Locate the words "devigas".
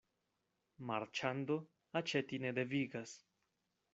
2.61-3.17